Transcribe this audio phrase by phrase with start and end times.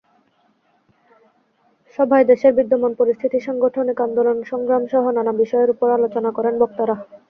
[1.99, 6.95] সভায় দেশের বিদ্যমান পরিস্থিতি, সাংগঠনিক আন্দোলন–সংগ্রামসহ নানা বিষয়ের ওপর আলোচনা করেন বক্তারা।